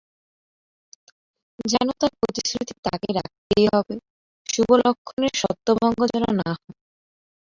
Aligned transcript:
যেন 1.65 1.87
তার 1.99 2.11
প্রতিশ্রুতি 2.19 2.73
তাকে 2.85 3.09
রাখতেই 3.17 3.65
হবে– 3.67 4.03
শুভলক্ষণের 4.47 5.33
সত্যভঙ্গ 5.41 5.99
যেন 6.13 6.25
না 6.39 6.49
হয়। 6.53 6.73